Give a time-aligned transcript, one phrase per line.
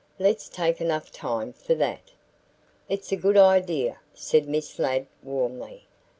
[0.17, 2.01] Let's take enough time for that."
[2.89, 5.85] "It's a good idea," said Miss Ladd warmly.